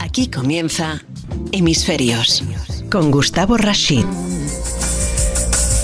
[0.00, 1.02] Aquí comienza
[1.52, 2.44] Hemisferios
[2.90, 4.04] con Gustavo Rashid.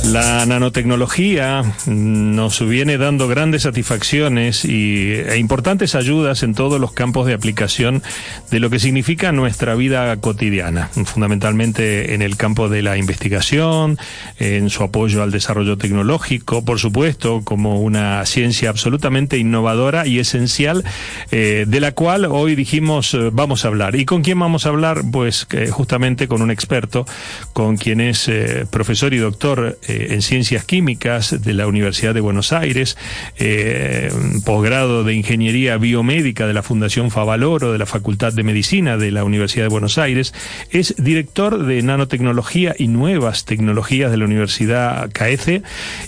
[0.04, 7.26] La nanotecnología nos viene dando grandes satisfacciones y, e importantes ayudas en todos los campos
[7.26, 8.02] de aplicación
[8.50, 13.98] de lo que significa nuestra vida cotidiana, fundamentalmente en el campo de la investigación,
[14.38, 20.82] en su apoyo al desarrollo tecnológico, por supuesto, como una ciencia absolutamente innovadora y esencial,
[21.30, 23.94] eh, de la cual hoy dijimos eh, vamos a hablar.
[23.94, 25.02] ¿Y con quién vamos a hablar?
[25.12, 27.06] Pues eh, justamente con un experto,
[27.52, 28.30] con quien es
[28.70, 32.96] profesor y doctor eh, en Ciencias Químicas de la Universidad de Buenos Aires,
[33.38, 34.12] eh,
[34.44, 39.24] posgrado de Ingeniería Biomédica de la Fundación Favaloro de la Facultad de Medicina de la
[39.24, 40.32] Universidad de Buenos Aires,
[40.70, 45.62] es director de Nanotecnología y Nuevas Tecnologías de la Universidad CAECE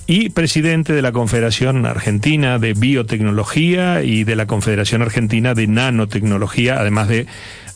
[0.06, 6.78] y presidente de la Confederación Argentina de Biotecnología y de la Confederación Argentina de Nanotecnología,
[6.78, 7.26] además de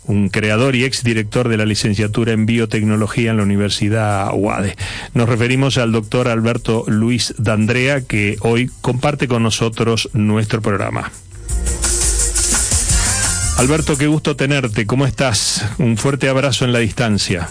[0.06, 4.76] un creador y exdirector de la licenciatura en biotecnología en la Universidad UADE.
[5.14, 11.10] Nos referimos al doctor Alberto Luis D'Andrea, que hoy comparte con nosotros nuestro programa.
[13.58, 14.86] Alberto, qué gusto tenerte.
[14.86, 15.64] ¿Cómo estás?
[15.78, 17.48] Un fuerte abrazo en la distancia.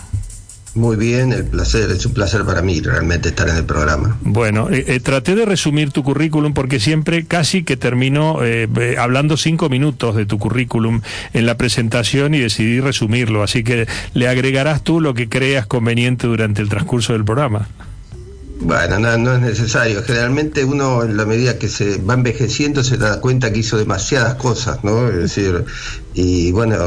[0.76, 4.18] Muy bien, el placer, es un placer para mí realmente estar en el programa.
[4.22, 8.96] Bueno, eh, eh, traté de resumir tu currículum porque siempre casi que termino eh, eh,
[9.00, 11.00] hablando cinco minutos de tu currículum
[11.32, 16.28] en la presentación y decidí resumirlo, así que le agregarás tú lo que creas conveniente
[16.28, 17.70] durante el transcurso del programa.
[18.60, 20.04] Bueno, no, no es necesario.
[20.04, 24.36] Generalmente uno, en la medida que se va envejeciendo, se da cuenta que hizo demasiadas
[24.36, 25.08] cosas, ¿no?
[25.08, 25.66] Es decir,
[26.16, 26.78] y bueno,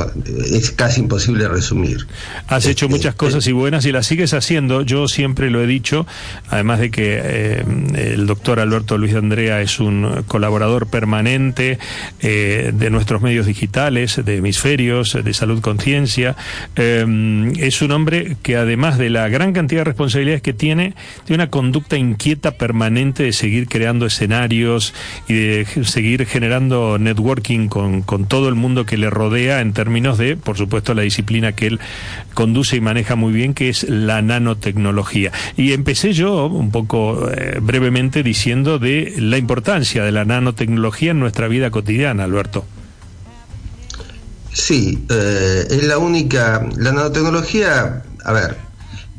[0.51, 2.07] es casi imposible resumir.
[2.47, 4.83] Has hecho Este, muchas cosas y buenas y las sigues haciendo.
[4.83, 6.07] Yo siempre lo he dicho,
[6.49, 11.79] además de que eh, el doctor Alberto Luis de Andrea es un colaborador permanente
[12.21, 16.35] eh, de nuestros medios digitales, de hemisferios, de salud conciencia.
[16.77, 20.95] Eh, es un hombre que además de la gran cantidad de responsabilidades que tiene,
[21.27, 24.95] tiene una conducta inquieta permanente de seguir creando escenarios
[25.29, 30.17] y de seguir generando networking con, con todo el mundo que le rodea en términos
[30.17, 31.81] de, por supuesto, la disciplina que él
[32.35, 35.33] conduce y maneja muy bien, que es la nanotecnología.
[35.57, 41.21] Y empecé yo un poco eh, brevemente diciendo de la importancia de la nanotecnología en
[41.21, 42.65] nuestra vida cotidiana, Alberto.
[44.53, 48.57] Sí, eh, es la única, la nanotecnología, a ver,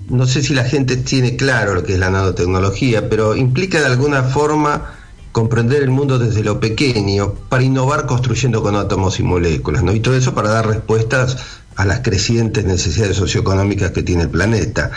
[0.10, 3.86] no sé si la gente tiene claro lo que es la nanotecnología, pero implica de
[3.86, 4.99] alguna forma
[5.32, 9.94] comprender el mundo desde lo pequeño para innovar construyendo con átomos y moléculas, ¿no?
[9.94, 11.38] Y todo eso para dar respuestas
[11.76, 14.92] a las crecientes necesidades socioeconómicas que tiene el planeta.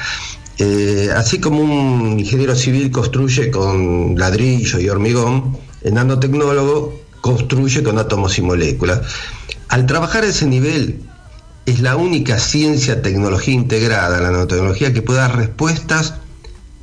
[0.58, 7.98] Eh, así como un ingeniero civil construye con ladrillo y hormigón, el nanotecnólogo construye con
[7.98, 9.00] átomos y moléculas.
[9.68, 11.00] Al trabajar a ese nivel,
[11.66, 16.14] es la única ciencia, tecnología integrada, la nanotecnología, que puede dar respuestas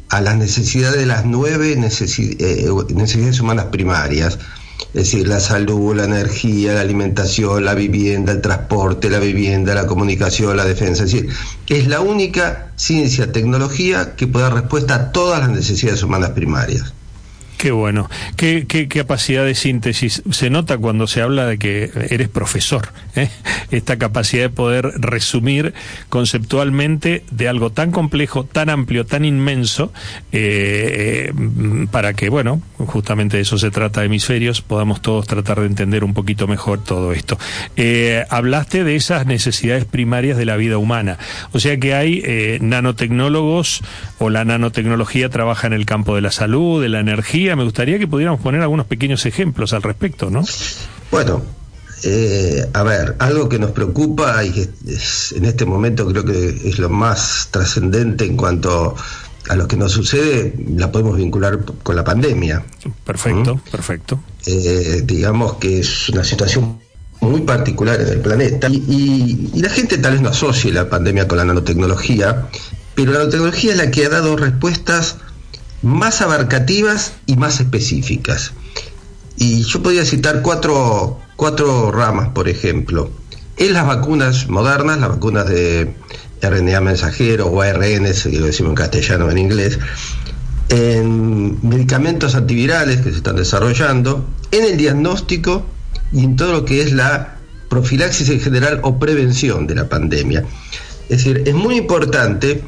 [0.09, 4.39] a las necesidades de las nueve eh, necesidades humanas primarias,
[4.93, 9.85] es decir, la salud, la energía, la alimentación, la vivienda, el transporte, la vivienda, la
[9.85, 11.03] comunicación, la defensa.
[11.03, 11.29] Es decir,
[11.67, 16.93] es la única ciencia, tecnología que puede dar respuesta a todas las necesidades humanas primarias.
[17.59, 18.09] Qué bueno.
[18.37, 20.23] ¿Qué, qué, capacidad de síntesis.
[20.31, 22.87] Se nota cuando se habla de que eres profesor.
[23.17, 23.27] ¿eh?
[23.69, 25.73] Esta capacidad de poder resumir
[26.07, 29.91] conceptualmente de algo tan complejo, tan amplio, tan inmenso,
[30.31, 35.65] eh, eh, para que, bueno, justamente de eso se trata, hemisferios, podamos todos tratar de
[35.65, 37.37] entender un poquito mejor todo esto.
[37.75, 41.17] Eh, hablaste de esas necesidades primarias de la vida humana.
[41.51, 43.81] O sea que hay nanotecnólogos
[44.17, 47.48] o la nanotecnología trabaja en el campo de la salud, de la energía.
[47.55, 50.43] Me gustaría que pudiéramos poner algunos pequeños ejemplos al respecto, ¿no?
[51.11, 51.41] Bueno,
[52.03, 56.49] eh, a ver, algo que nos preocupa y que es, en este momento creo que
[56.65, 58.95] es lo más trascendente en cuanto
[59.49, 62.63] a lo que nos sucede, la podemos vincular con la pandemia.
[63.03, 63.69] Perfecto, ¿Mm?
[63.71, 64.19] perfecto.
[64.45, 66.79] Eh, digamos que es una situación
[67.21, 70.89] muy particular en el planeta y, y, y la gente tal vez no asocie la
[70.89, 72.47] pandemia con la nanotecnología,
[72.95, 75.17] pero la nanotecnología es la que ha dado respuestas
[75.81, 78.53] más abarcativas y más específicas.
[79.37, 83.09] Y yo podría citar cuatro, cuatro ramas, por ejemplo.
[83.57, 85.93] En las vacunas modernas, las vacunas de
[86.41, 89.79] RNA mensajero o ARN, si lo decimos en castellano o en inglés,
[90.69, 95.65] en medicamentos antivirales que se están desarrollando, en el diagnóstico
[96.11, 97.37] y en todo lo que es la
[97.69, 100.43] profilaxis en general o prevención de la pandemia.
[101.09, 102.63] Es decir, es muy importante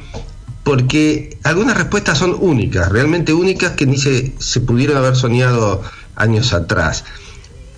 [0.63, 5.81] porque algunas respuestas son únicas, realmente únicas que ni se, se pudieron haber soñado
[6.15, 7.03] años atrás.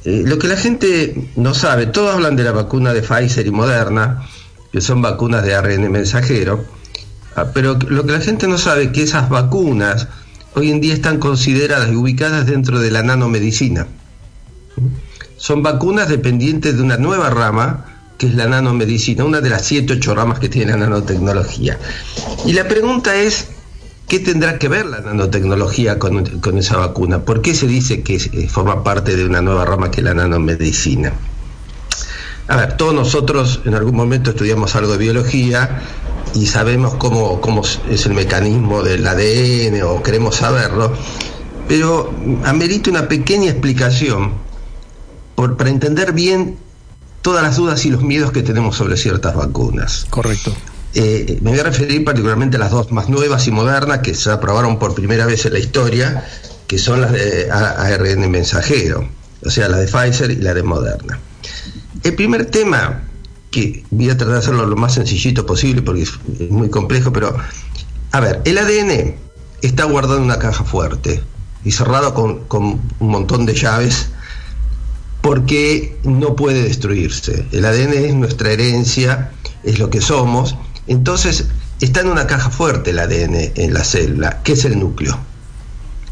[0.06, 3.52] eh, lo que la gente no sabe, todos hablan de la vacuna de Pfizer y
[3.52, 4.28] Moderna,
[4.72, 6.66] que son vacunas de ARN mensajero,
[7.36, 10.08] ah, pero lo que la gente no sabe es que esas vacunas
[10.56, 13.88] hoy en día están consideradas y ubicadas dentro de la nanomedicina.
[15.38, 19.94] Son vacunas dependientes de una nueva rama, que es la nanomedicina, una de las siete
[19.94, 21.78] ocho ramas que tiene la nanotecnología.
[22.46, 23.48] Y la pregunta es,
[24.08, 27.20] ¿qué tendrá que ver la nanotecnología con, con esa vacuna?
[27.26, 30.14] ¿Por qué se dice que eh, forma parte de una nueva rama que es la
[30.14, 31.14] nanomedicina?
[32.48, 35.82] A ver, todos nosotros en algún momento estudiamos algo de biología
[36.36, 40.94] y sabemos cómo, cómo es el mecanismo del ADN o queremos saberlo,
[41.68, 42.14] pero
[42.44, 44.34] amerita una pequeña explicación
[45.36, 46.58] por, para entender bien
[47.24, 50.06] todas las dudas y los miedos que tenemos sobre ciertas vacunas.
[50.10, 50.54] Correcto.
[50.94, 54.30] Eh, me voy a referir particularmente a las dos más nuevas y modernas que se
[54.30, 56.28] aprobaron por primera vez en la historia,
[56.68, 59.10] que son las de ARN mensajero,
[59.44, 61.20] o sea, la de Pfizer y la de Moderna.
[62.04, 63.02] El primer tema
[63.50, 66.12] que voy a tratar de hacerlo lo más sencillito posible porque es
[66.50, 67.36] muy complejo, pero
[68.12, 69.16] a ver, el ADN
[69.62, 71.24] está guardado en una caja fuerte
[71.64, 74.10] y cerrado con, con un montón de llaves
[75.24, 77.48] porque no puede destruirse.
[77.52, 79.32] El ADN es nuestra herencia,
[79.64, 80.56] es lo que somos,
[80.86, 81.48] entonces
[81.82, 85.18] está en una caja fuerte el ADN en la célula, que es el núcleo.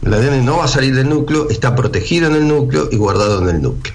[0.01, 3.47] El ADN no va a salir del núcleo, está protegido en el núcleo y guardado
[3.47, 3.93] en el núcleo.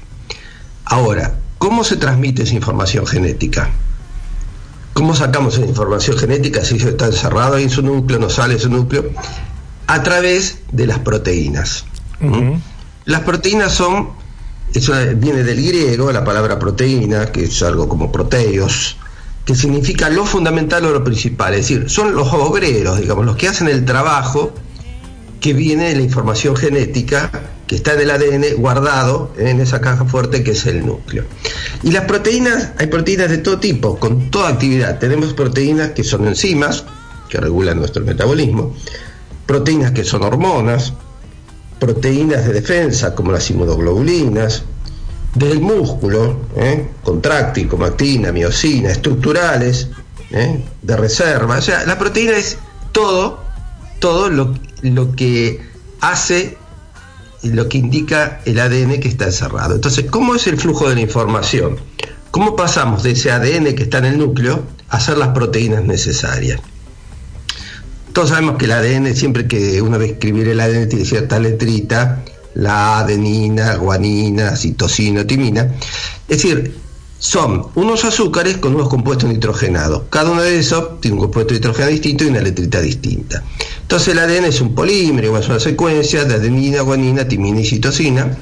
[0.84, 3.70] Ahora, ¿Cómo se transmite esa información genética?
[4.92, 8.60] ¿Cómo sacamos esa información genética si está encerrado ahí en su núcleo, no sale de
[8.60, 9.10] su núcleo?
[9.86, 11.84] A través de las proteínas.
[13.04, 14.10] Las proteínas son,
[14.74, 18.96] eso viene del griego, la palabra proteína, que es algo como proteos,
[19.44, 23.48] que significa lo fundamental o lo principal, es decir, son los obreros, digamos, los que
[23.48, 24.52] hacen el trabajo
[25.40, 27.30] que viene de la información genética
[27.66, 31.24] que está en el ADN guardado en esa caja fuerte que es el núcleo.
[31.82, 34.98] Y las proteínas, hay proteínas de todo tipo, con toda actividad.
[34.98, 36.84] Tenemos proteínas que son enzimas,
[37.28, 38.74] que regulan nuestro metabolismo,
[39.46, 40.92] proteínas que son hormonas,
[41.78, 44.64] proteínas de defensa como las inmunoglobulinas,
[45.34, 46.88] del músculo, ¿eh?
[47.02, 49.88] contráctil como actina, miocina, estructurales,
[50.30, 50.64] ¿eh?
[50.82, 51.58] de reserva.
[51.58, 52.56] O sea, la proteína es
[52.92, 53.40] todo,
[53.98, 55.60] todo lo, lo que
[56.00, 56.56] hace
[57.42, 59.74] lo que indica el ADN que está encerrado.
[59.74, 61.76] Entonces, ¿cómo es el flujo de la información?
[62.30, 66.60] ¿Cómo pasamos de ese ADN que está en el núcleo a hacer las proteínas necesarias?
[68.16, 72.24] Todos sabemos que el ADN, siempre que uno a escribir el ADN, tiene cierta letrita,
[72.54, 75.74] la adenina, guanina, citosina, timina.
[76.26, 76.78] Es decir,
[77.18, 80.04] son unos azúcares con unos compuestos nitrogenados.
[80.08, 83.44] Cada uno de esos tiene un compuesto nitrogenado distinto y una letrita distinta.
[83.82, 88.34] Entonces el ADN es un polímero, es una secuencia de adenina, guanina, timina y citosina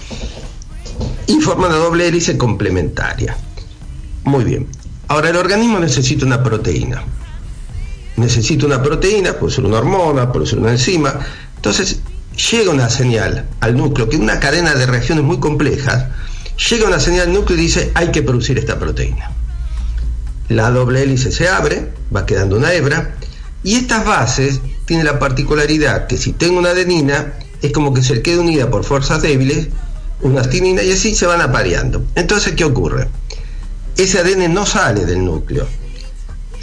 [1.27, 3.37] y forma una doble hélice complementaria.
[4.23, 4.69] Muy bien.
[5.09, 7.03] Ahora el organismo necesita una proteína.
[8.17, 11.19] Necesita una proteína, puede ser una hormona, puede ser una enzima.
[11.57, 12.01] Entonces
[12.51, 16.07] llega una señal al núcleo, que es una cadena de reacciones muy complejas,
[16.71, 19.31] llega una señal al núcleo y dice hay que producir esta proteína.
[20.49, 23.15] La doble hélice se abre, va quedando una hebra,
[23.63, 27.33] y estas bases tienen la particularidad que si tengo una adenina,
[27.63, 29.69] es como que se queda unida por fuerzas débiles,
[30.21, 32.05] una astinina, y así se van apareando.
[32.15, 33.09] Entonces, ¿qué ocurre?
[33.97, 35.67] Ese ADN no sale del núcleo.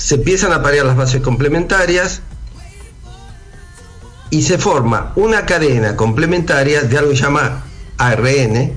[0.02, 2.22] Se empiezan a aparear las bases complementarias
[4.32, 7.66] y se forma una cadena complementaria de algo que se llama
[7.98, 8.74] ARN,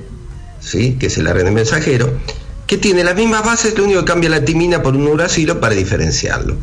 [0.59, 0.97] ¿sí?
[0.99, 2.13] que es el ARN mensajero,
[2.67, 5.73] que tiene las mismas bases, lo único que cambia la timina por un uracilo para
[5.73, 6.57] diferenciarlo.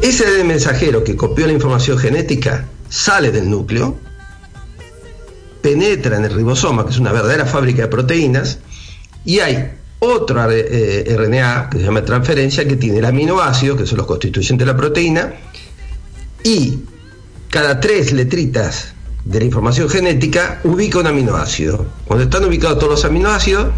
[0.00, 3.96] Ese ADN mensajero que copió la información genética sale del núcleo,
[5.62, 8.58] penetra en el ribosoma, que es una verdadera fábrica de proteínas,
[9.24, 13.98] y hay otro eh, RNA que se llama transferencia que tiene el aminoácido, que son
[13.98, 15.34] los constituyentes de la proteína,
[16.42, 16.80] y
[17.48, 21.86] cada tres letritas de la información genética ubica un aminoácido.
[22.06, 23.68] Cuando están ubicados todos los aminoácidos,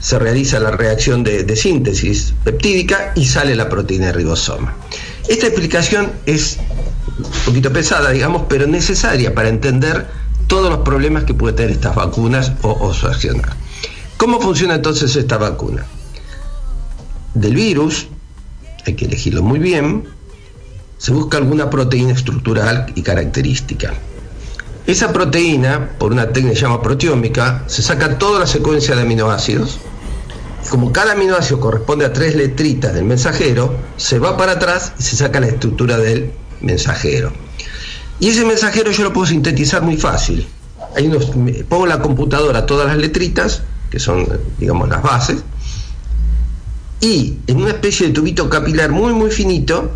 [0.00, 4.74] se realiza la reacción de, de síntesis peptídica y sale la proteína de ribosoma.
[5.28, 6.58] Esta explicación es
[7.18, 10.06] un poquito pesada, digamos, pero necesaria para entender
[10.46, 13.67] todos los problemas que puede tener estas vacunas o, o su accionar.
[14.18, 15.86] ¿Cómo funciona entonces esta vacuna?
[17.32, 18.08] Del virus,
[18.84, 20.04] hay que elegirlo muy bien,
[20.98, 23.94] se busca alguna proteína estructural y característica.
[24.86, 29.02] Esa proteína, por una técnica que se llama proteómica, se saca toda la secuencia de
[29.02, 29.78] aminoácidos
[30.70, 35.16] como cada aminoácido corresponde a tres letritas del mensajero, se va para atrás y se
[35.16, 37.32] saca la estructura del mensajero.
[38.20, 40.46] Y ese mensajero yo lo puedo sintetizar muy fácil.
[41.68, 44.26] pongo en la computadora todas las letritas que son,
[44.58, 45.42] digamos, las bases,
[47.00, 49.92] y en una especie de tubito capilar muy, muy finito,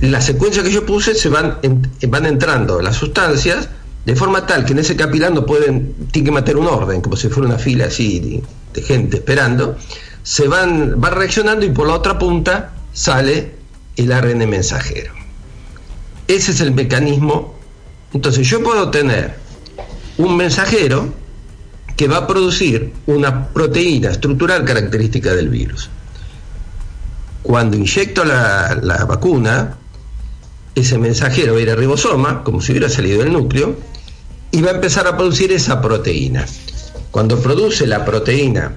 [0.00, 1.58] la secuencia que yo puse se van,
[2.08, 3.68] van entrando las sustancias
[4.04, 7.16] de forma tal que en ese capilar no pueden, tienen que meter un orden, como
[7.16, 9.76] si fuera una fila así de, gente esperando,
[10.22, 13.54] se van, va reaccionando y por la otra punta sale
[13.96, 15.12] el ARN mensajero.
[16.28, 17.54] Ese es el mecanismo.
[18.14, 19.34] Entonces yo puedo tener
[20.18, 21.12] un mensajero
[22.00, 25.90] que va a producir una proteína estructural característica del virus.
[27.42, 29.76] Cuando inyecto la, vacuna,
[30.74, 33.76] ese mensajero va a ir al ribosoma, como si hubiera salido del núcleo,
[34.50, 36.46] y va a empezar a producir esa proteína.
[37.10, 38.72] Cuando produce la proteína,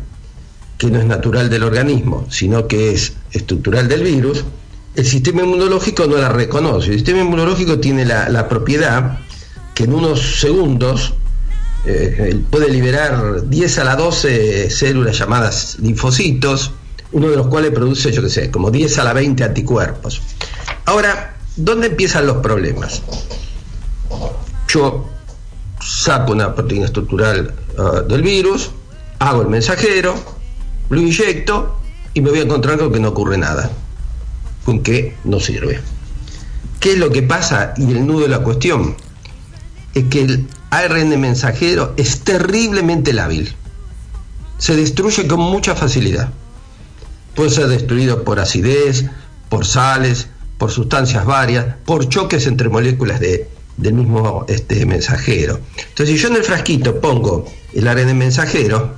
[0.77, 4.43] que no es natural del organismo, sino que es estructural del virus,
[4.97, 6.89] el sistema inmunológico no la reconoce.
[6.89, 9.19] El sistema inmunológico tiene la, propiedad
[9.73, 11.13] que en unos segundos
[11.85, 16.71] eh, puede liberar 10 a la 12 células llamadas linfocitos,
[17.11, 20.21] uno de los cuales produce, yo qué sé, como 10 a la 20 anticuerpos.
[20.85, 23.01] Ahora, ¿dónde empiezan los problemas?
[24.67, 25.09] Yo
[25.81, 28.71] saco una proteína estructural ah, del virus,
[29.19, 30.15] hago el mensajero,
[30.89, 31.77] lo inyecto
[32.13, 33.69] y me voy a encontrar con que no ocurre nada,
[34.65, 35.79] con que no sirve.
[36.79, 37.73] ¿Qué es lo que pasa?
[37.77, 38.95] Y el nudo de la cuestión
[39.93, 43.53] es que el ARN mensajero es terriblemente lábil.
[44.57, 46.29] Se destruye con mucha facilidad.
[47.35, 49.05] Puede ser destruido por acidez,
[49.49, 55.59] por sales, por sustancias varias, por choques entre moléculas de, del mismo este, mensajero.
[55.89, 58.95] Entonces, si yo en el frasquito pongo el ARN mensajero,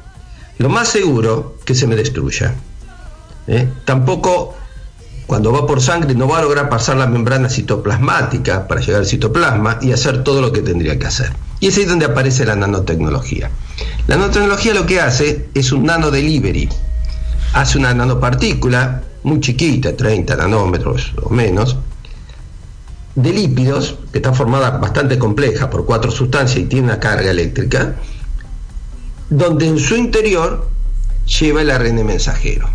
[0.60, 2.56] lo más seguro que se me destruya.
[3.48, 3.68] ¿eh?
[3.84, 4.56] Tampoco
[5.28, 9.08] cuando va por sangre no va a lograr pasar la membrana citoplasmática para llegar al
[9.08, 11.34] citoplasma y hacer todo lo que tendría que hacer.
[11.60, 13.50] Y es ahí donde aparece la nanotecnología.
[14.08, 16.70] La nanotecnología lo que hace es un nanodelivery.
[17.54, 21.78] Hace una nanopartícula muy chiquita, 30 nanómetros o menos,
[23.16, 27.96] de lípidos, que está formada bastante compleja por cuatro sustancias y tiene una carga eléctrica,
[29.30, 30.70] donde en su interior
[31.40, 32.70] lleva el ARN mensajero,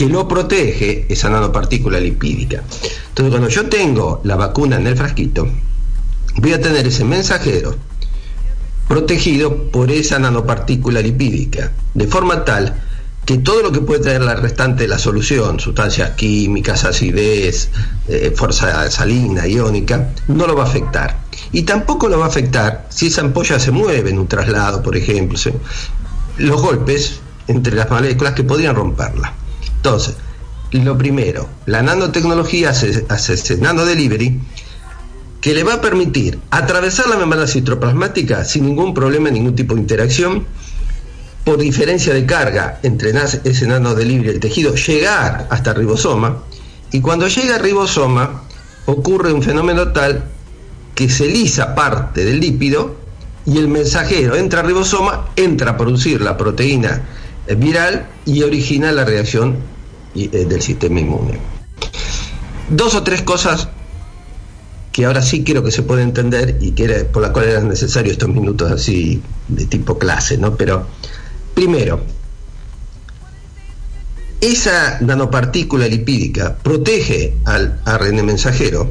[0.00, 2.62] que lo protege esa nanopartícula lipídica.
[3.08, 5.46] Entonces, cuando yo tengo la vacuna en el frasquito,
[6.36, 7.76] voy a tener ese mensajero
[8.88, 12.82] protegido por esa nanopartícula lipídica, de forma tal
[13.26, 17.68] que todo lo que puede tener la restante de la solución, sustancias químicas, acidez,
[18.08, 21.18] eh, fuerza salina, iónica, no lo va a afectar.
[21.52, 24.96] Y tampoco lo va a afectar si esa ampolla se mueve en un traslado, por
[24.96, 25.38] ejemplo,
[26.38, 29.34] los golpes entre las moléculas que podrían romperla.
[29.82, 30.14] Entonces,
[30.72, 34.38] lo primero, la nanotecnología hace, hace ese nanodelivery
[35.40, 39.80] que le va a permitir atravesar la membrana citoplasmática sin ningún problema, ningún tipo de
[39.80, 40.44] interacción,
[41.44, 46.42] por diferencia de carga entre ese nano de libre y el tejido, llegar hasta ribosoma,
[46.92, 48.42] y cuando llega al ribosoma
[48.84, 50.24] ocurre un fenómeno tal
[50.94, 52.96] que se lisa parte del lípido
[53.46, 57.02] y el mensajero entra al ribosoma, entra a producir la proteína
[57.56, 59.69] viral y origina la reacción
[60.14, 61.38] eh, del sistema inmune.
[62.68, 63.68] Dos o tres cosas
[64.92, 68.12] que ahora sí quiero que se pueda entender y que por la cual eran necesarios
[68.12, 70.56] estos minutos así de tipo clase, ¿no?
[70.56, 70.86] Pero
[71.54, 72.00] Primero,
[74.40, 78.90] esa nanopartícula lipídica protege al ARN mensajero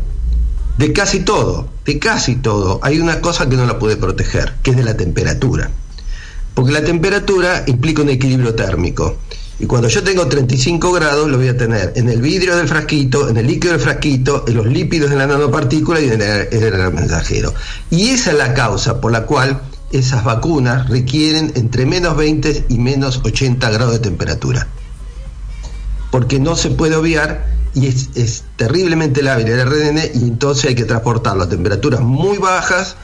[0.77, 2.79] de casi todo, de casi todo.
[2.83, 5.71] Hay una cosa que no la puede proteger, que es de la temperatura.
[6.53, 9.17] Porque la temperatura implica un equilibrio térmico.
[9.59, 13.27] Y cuando yo tengo 35 grados, lo voy a tener en el vidrio del frasquito,
[13.27, 16.63] en el líquido del frasquito, en los lípidos de la nanopartícula y en el, en
[16.63, 17.53] el mensajero.
[17.89, 19.61] Y esa es la causa por la cual
[19.91, 24.67] esas vacunas requieren entre menos 20 y menos 80 grados de temperatura.
[26.11, 30.85] Porque no se puede obviar y es, terriblemente lábil el RNN y entonces hay que
[30.85, 32.95] transportarlo a temperaturas muy bajas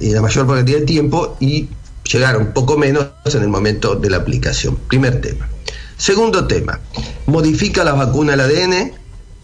[0.00, 1.68] en la mayor parte del tiempo y
[2.10, 4.76] llegar un poco menos en el momento de la aplicación.
[4.88, 5.48] Primer tema.
[5.96, 6.80] Segundo tema,
[7.26, 8.92] modifica la vacuna el ADN.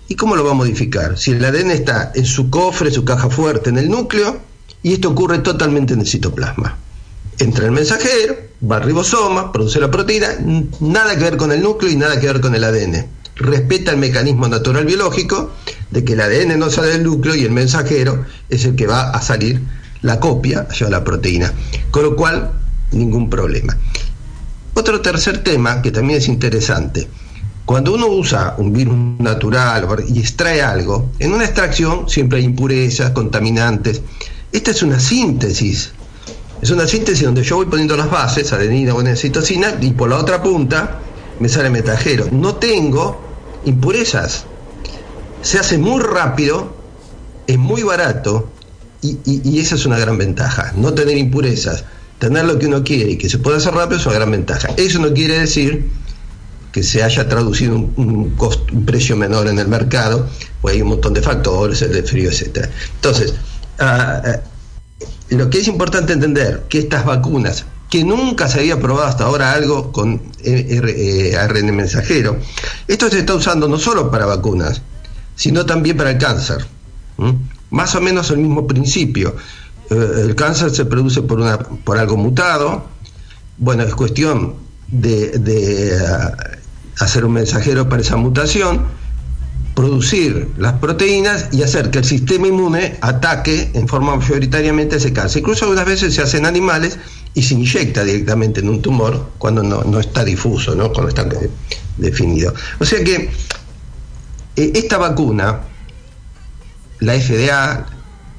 [0.07, 1.19] ¿Y cómo lo va a modificar?
[1.19, 4.39] Si el ADN está en su cofre, su caja fuerte, en el núcleo,
[4.83, 6.77] y esto ocurre totalmente en el citoplasma.
[7.39, 8.37] Entra el mensajero,
[8.71, 10.29] va al ribosoma, produce la proteína,
[10.81, 13.07] nada que ver con el núcleo y nada que ver con el ADN.
[13.37, 15.53] Respeta el mecanismo natural biológico
[15.91, 19.11] de que el ADN no sale del núcleo y el mensajero es el que va
[19.11, 19.61] a salir
[20.05, 21.53] la copia, lleva la proteína.
[21.91, 22.53] Con lo cual,
[22.93, 23.77] ningún problema.
[24.75, 27.09] Otro tercer tema que también es interesante.
[27.65, 33.13] Cuando uno usa un virus natural y extrae algo, en una extracción siempre hay impurezas,
[33.13, 34.03] contaminantes.
[34.53, 35.93] Esta es una síntesis
[36.61, 40.19] Es una síntesis donde yo voy poniendo las bases, adenina, guanina, citosina, y por la
[40.19, 41.01] otra punta
[41.41, 42.29] me sale metajero.
[42.31, 43.21] No tengo
[43.65, 44.45] impurezas.
[45.41, 46.75] Se hace muy rápido,
[47.47, 48.51] es muy barato,
[49.05, 50.73] y, esa es una gran ventaja.
[50.77, 51.85] No tener impurezas,
[52.19, 54.69] tener lo que uno quiere y que se pueda hacer rápido es una gran ventaja.
[54.77, 55.91] Eso no quiere decir
[56.73, 58.35] que se haya traducido un,
[58.85, 60.29] precio menor en el mercado,
[60.61, 62.69] pues hay un montón de factores, el de frío, etcétera.
[62.97, 63.35] Entonces,
[63.79, 64.41] ah, ah,
[65.31, 69.53] lo que es importante entender que estas vacunas, que nunca se había probado hasta ahora
[69.53, 72.39] algo con eh, ARN mensajero,
[72.89, 74.83] esto se está usando no solo para vacunas,
[75.37, 76.67] sino también para el cáncer.
[77.75, 79.35] Más o menos el mismo principio.
[79.91, 82.85] Eh, el cáncer se produce por, una, por algo mutado.
[83.59, 84.55] Bueno, es cuestión
[84.87, 86.33] de, ah,
[87.01, 88.83] hacer un mensajero para esa mutación,
[89.75, 95.41] producir las proteínas y hacer que el sistema inmune ataque en forma mayoritariamente ese cáncer.
[95.41, 96.97] Incluso algunas veces se hacen animales
[97.35, 100.93] y se inyecta directamente en un tumor cuando no, está difuso, ¿no?
[100.93, 101.27] cuando está
[101.97, 102.55] definido.
[102.79, 103.31] O sea que
[104.55, 105.74] eh, esta vacuna,
[107.01, 107.87] la FDA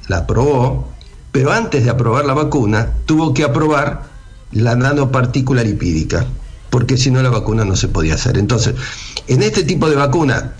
[0.08, 0.88] la aprobó,
[1.32, 4.04] pero antes de aprobar la vacuna tuvo que aprobar
[4.52, 6.26] la nanopartícula lipídica
[6.70, 8.36] porque si no la vacuna no se podía hacer.
[8.36, 8.74] Entonces,
[9.28, 10.52] en este tipo de vacuna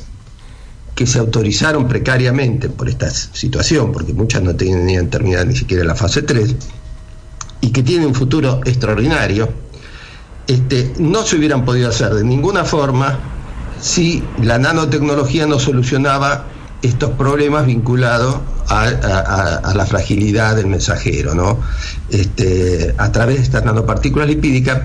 [0.94, 5.94] que se autorizaron precariamente por esta situación, porque muchas no tenían terminado ni siquiera la
[5.94, 6.54] fase 3,
[7.60, 9.50] y que tienen un futuro extraordinario,
[10.46, 13.18] este, no se hubieran podido hacer de ninguna forma
[13.78, 16.46] si la nanotecnología no solucionaba
[16.82, 18.36] estos problemas vinculados
[18.68, 21.60] a, la fragilidad del mensajero, ¿no?
[22.10, 24.82] Este, a través de estas nanopartículas lipídicas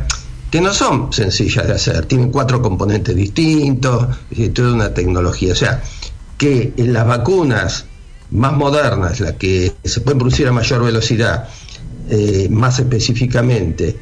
[0.49, 5.53] que no son sencillas de hacer, tienen cuatro componentes distintos, es toda una tecnología.
[5.53, 5.81] O sea,
[6.37, 7.85] que en las vacunas
[8.31, 11.47] más modernas, las que se pueden producir a mayor velocidad,
[12.09, 13.97] eh, más específicamente,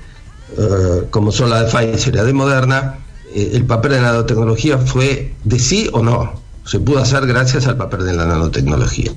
[0.57, 2.99] eh, como son la de Pfizer y la de Moderna,
[3.35, 6.38] eh, el papel de la nanotecnología fue de sí o no.
[6.69, 9.11] Se pudo hacer gracias al papel de la nanotecnología.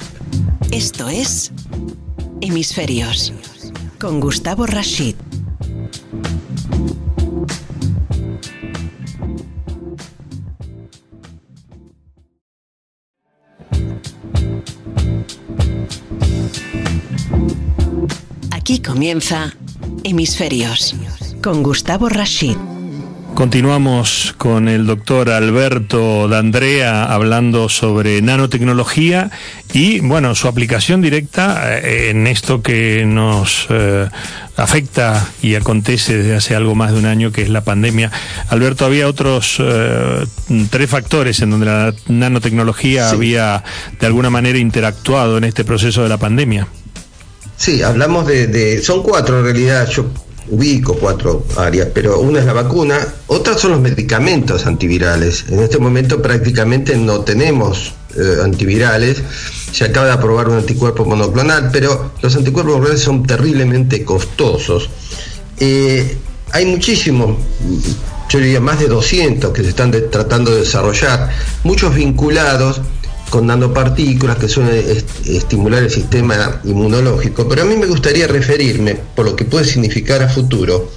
[0.71, 1.53] Esto es
[2.41, 3.35] Hemisferios
[4.01, 5.17] con Gustavo Rashid.
[18.51, 19.55] Aquí comienza
[20.05, 20.95] Hemisferios
[21.43, 22.57] con Gustavo Rashid.
[23.35, 29.31] Continuamos con el doctor Alberto D'Andrea hablando sobre nanotecnología
[29.73, 34.09] y, bueno, su aplicación directa eh, en esto que nos eh,
[34.57, 38.13] afecta y acontece desde hace algo más de un año, que es la pandemia.
[38.49, 40.27] Alberto, había otros eh,
[40.71, 43.65] tres factores en donde la nanotecnología había
[43.99, 46.69] de alguna manera interactuado en este proceso de la pandemia.
[47.57, 50.07] Sí, hablamos de, son cuatro en realidad, yo
[50.49, 55.45] ubico cuatro áreas, pero una es la vacuna, otras son los medicamentos antivirales.
[55.49, 59.23] En este momento prácticamente no tenemos eh, antivirales,
[59.73, 64.91] se acaba de aprobar un anticuerpo monoclonal, pero los anticuerpos monoclonales son terriblemente costosos.
[65.59, 66.17] Eh,
[66.51, 67.39] hay muchísimos,
[68.29, 71.31] yo diría más de 200 que se están tratando de desarrollar,
[71.65, 72.81] muchos vinculados
[73.33, 74.85] con nanopartículas que suelen
[75.25, 80.23] estimular el sistema inmunológico, pero a mí me gustaría referirme, por lo que puede significar
[80.23, 80.93] a futuro,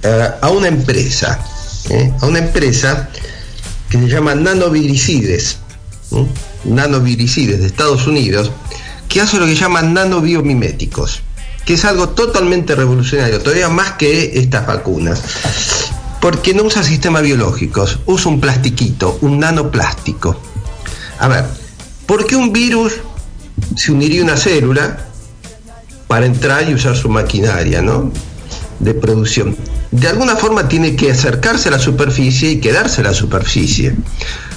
[0.00, 1.44] eh, a una empresa,
[1.90, 2.12] ¿eh?
[2.20, 3.10] a una empresa
[3.88, 5.58] que se llama Nanoviricides,
[6.62, 8.52] Nanoviricides de Estados Unidos,
[9.08, 11.22] que hace lo que llaman nanobiomiméticos,
[11.66, 15.22] que es algo totalmente revolucionario, todavía más que estas vacunas,
[16.20, 20.40] porque no usa sistemas biológicos, usa un plastiquito, un nanoplástico.
[21.18, 21.59] A ver,
[22.10, 22.94] ¿Por qué un virus
[23.76, 24.98] se uniría a una célula
[26.08, 28.10] para entrar y usar su maquinaria ¿no?
[28.80, 29.56] de producción?
[29.92, 33.94] De alguna forma tiene que acercarse a la superficie y quedarse a la superficie.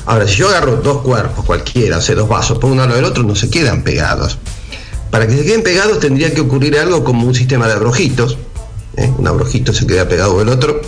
[0.08, 3.00] Ahora, si yo agarro dos cuerpos cualquiera, o sea, dos vasos, por uno al lado
[3.00, 4.40] del otro, no se quedan pegados.
[5.12, 8.36] Para que se queden pegados tendría que ocurrir algo como un sistema de abrojitos,
[8.98, 9.12] ¿eh?
[9.16, 10.82] un abrojito se queda pegado del otro,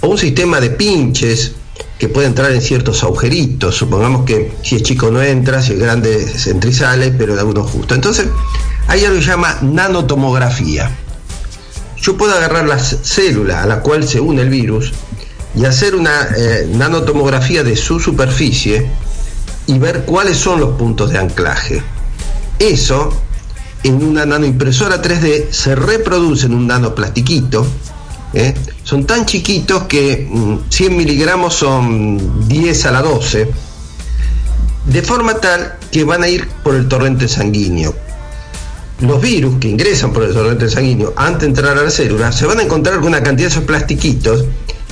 [0.00, 1.56] o un sistema de pinches
[1.98, 3.76] que puede entrar en ciertos agujeritos.
[3.76, 7.38] Supongamos que si es chico no entra, si es grande entra y sale, pero en
[7.38, 7.94] algunos justo.
[7.94, 8.26] Entonces,
[8.88, 10.90] hay algo que se llama nanotomografía.
[12.00, 14.92] Yo puedo agarrar la célula a la cual se une el virus
[15.54, 18.90] y hacer una eh, nanotomografía de su superficie
[19.66, 21.82] y ver cuáles son los puntos de anclaje.
[22.58, 23.10] Eso
[23.84, 27.66] en una nanoimpresora 3D se reproduce en un nanoplastiquito
[28.34, 28.54] ¿eh?
[28.84, 30.28] Son tan chiquitos que
[30.68, 33.48] 100 mm, miligramos son 10 a la 12,
[34.86, 37.94] de forma tal que van a ir por el torrente sanguíneo.
[39.00, 42.46] los virus que ingresan por el torrente sanguíneo antes de entrar a la célula se
[42.46, 44.44] van a encontrar con una cantidad de esos plastiquitos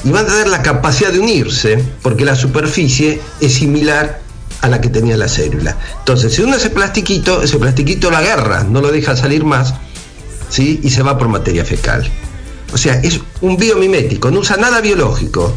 [0.04, 4.20] y van a tener la capacidad de unirse porque la superficie es similar
[4.62, 5.76] a la que tenía la célula.
[5.98, 9.74] Entonces, si uno ese plastiquito, ese plastiquito lo agarra, no lo deja salir más,
[10.48, 10.80] ¿sí?
[10.82, 12.10] y se va por materia fecal.
[12.72, 15.52] O sea, es un biomimético, no usa nada biológico,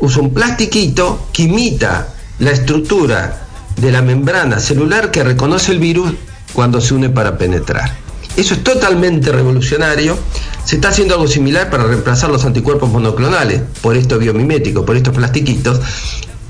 [0.00, 6.12] usa un plastiquito que imita la estructura de la membrana celular que reconoce el virus
[6.52, 8.04] cuando se une para penetrar.
[8.36, 10.18] Eso es totalmente revolucionario.
[10.64, 15.14] Se está haciendo algo similar para reemplazar los anticuerpos monoclonales por esto biomimético, por estos
[15.14, 15.80] plastiquitos.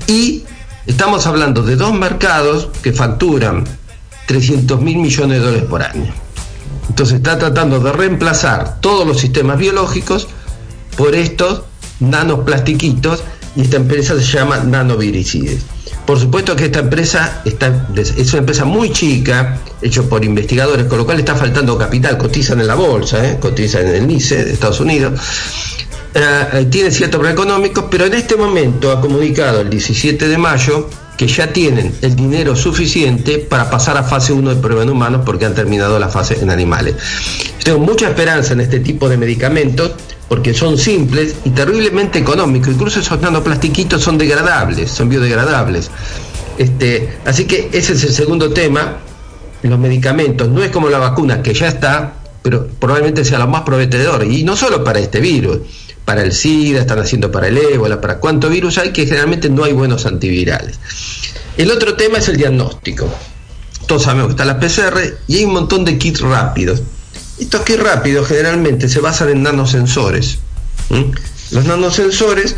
[0.07, 0.43] Y
[0.87, 3.65] estamos hablando de dos mercados que facturan
[4.27, 6.24] 300 mil millones de dólares por año.
[6.95, 10.29] Entonces está tratando de reemplazar todos los sistemas biológicos
[10.95, 11.63] por estos
[11.99, 13.21] nanoplastiquitos
[13.53, 15.59] y esta empresa se llama Nanoviricides.
[16.05, 20.99] Por supuesto que esta empresa está, es una empresa muy chica, hecho por investigadores, con
[20.99, 23.39] lo cual está faltando capital, cotizan en la bolsa, ¿eh?
[23.41, 25.19] cotizan en el NICE de Estados Unidos.
[26.13, 30.37] Eh, eh, tiene ciertos problemas económicos, pero en este momento ha comunicado el 17 de
[30.37, 34.89] mayo que ya tienen el dinero suficiente para pasar a fase 1 de prueba en
[34.89, 36.95] humanos porque han terminado la fase en animales.
[37.63, 39.91] Tengo mucha esperanza en este tipo de medicamentos
[40.27, 42.69] porque son simples y terriblemente económicos.
[42.69, 45.89] Incluso esos nanoplastiquitos son degradables, son biodegradables.
[46.57, 48.97] Este, así que ese es el segundo tema.
[49.63, 53.61] Los medicamentos no es como la vacuna que ya está, pero probablemente sea lo más
[53.61, 54.25] prometedor.
[54.25, 55.59] Y no solo para este virus,
[56.05, 59.63] para el SIDA, están haciendo para el ébola, para cuánto virus hay, que generalmente no
[59.63, 60.79] hay buenos antivirales.
[61.57, 63.09] El otro tema es el diagnóstico.
[63.87, 66.81] Todos sabemos que está la PCR y hay un montón de kits rápidos.
[67.39, 70.39] Estos kits rápidos generalmente se basan en nanosensores.
[71.51, 72.55] Los nanosensores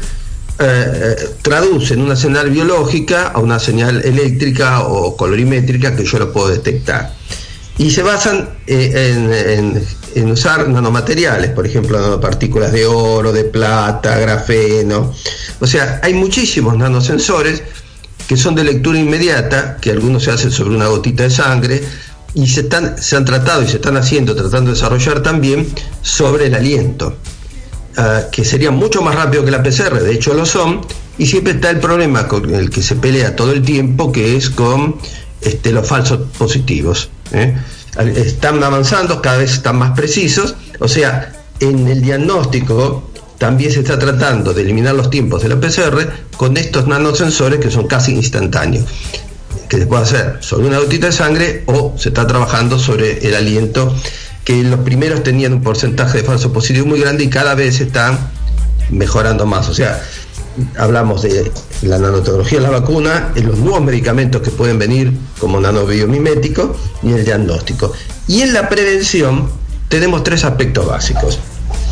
[0.60, 6.34] eh, eh, traducen una señal biológica a una señal eléctrica o colorimétrica que yo lo
[6.34, 7.14] puedo detectar.
[7.78, 9.84] Y se basan eh, en,
[10.26, 15.14] usar nanomateriales, por ejemplo, nanopartículas de oro, de plata, grafeno.
[15.60, 17.64] O sea, hay muchísimos nanosensores
[18.28, 21.82] que son de lectura inmediata, que algunos se hacen sobre una gotita de sangre,
[22.34, 25.68] y se, están, se han tratado y se están haciendo, tratando de desarrollar también
[26.02, 27.16] sobre el aliento,
[27.96, 30.82] ah, que sería mucho más rápido que la PCR, de hecho lo son,
[31.18, 34.50] y siempre está el problema con el que se pelea todo el tiempo, que es
[34.50, 34.98] con
[35.42, 37.10] este, los falsos positivos.
[37.32, 37.56] ¿eh?
[37.98, 43.98] Están avanzando, cada vez están más precisos, o sea, en el diagnóstico también se está
[43.98, 48.86] tratando de eliminar los tiempos de la PCR con estos nanosensores que son casi instantáneos
[49.68, 53.36] que se puede hacer sobre una gotita de sangre o se está trabajando sobre el
[53.36, 53.94] aliento,
[54.44, 58.18] que los primeros tenían un porcentaje de falso positivo muy grande y cada vez están
[58.90, 59.68] mejorando más.
[59.68, 60.02] O sea,
[60.78, 66.76] hablamos de la nanotecnología de la vacuna, los nuevos medicamentos que pueden venir como nanobiomimético
[67.04, 67.94] y el diagnóstico.
[68.28, 69.50] Y en la prevención
[69.90, 71.40] tenemos tres aspectos básicos.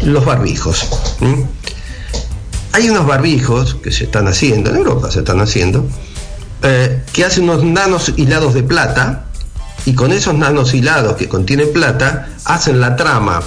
[0.03, 0.87] Los barbijos.
[2.71, 5.85] Hay unos barbijos que se están haciendo, en Europa se están haciendo,
[6.61, 9.25] eh, que hacen unos nanos hilados de plata
[9.85, 13.41] y con esos nanos hilados que contienen plata hacen la trama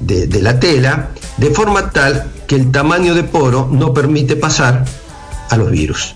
[0.00, 4.84] de, la tela de forma tal que el tamaño de poro no permite pasar
[5.50, 6.14] a los virus.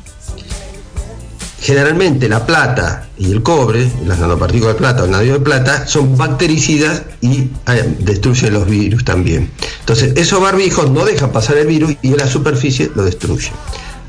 [1.61, 5.87] Generalmente la plata y el cobre, las nanopartículas de plata o el nadio de plata,
[5.87, 9.51] son bactericidas y eh, destruyen los virus también.
[9.81, 13.53] Entonces, esos barbijos no dejan pasar el virus y en la superficie lo destruyen.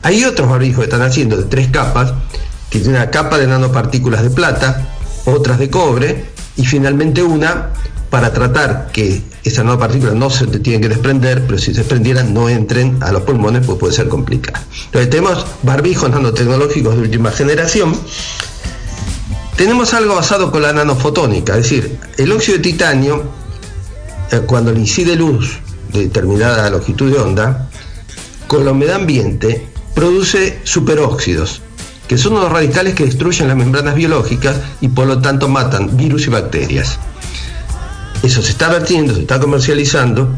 [0.04, 2.14] Hay otros barbijos que están haciendo de tres capas,
[2.70, 7.70] que tiene una capa de nanopartículas de plata, otras de cobre y finalmente una
[8.10, 12.50] para tratar que esas nanopartículas no se tienen que desprender, pero si se desprendieran no
[12.50, 14.64] entren a los pulmones, pues puede ser complicado.
[14.86, 17.96] Entonces tenemos barbijos nanotecnológicos de última generación.
[19.56, 23.24] Tenemos algo basado con la nanofotónica, es decir, el óxido de titanio,
[24.32, 25.60] eh, cuando le incide luz
[25.92, 27.70] de determinada longitud de onda,
[28.48, 31.62] con la humedad ambiente produce superóxidos,
[32.08, 36.28] que son unos radicales que destruyen las membranas biológicas y por lo tanto matan virus
[36.28, 36.98] y bacterias.
[38.24, 40.30] Eso se está vertiendo, se está comercializando,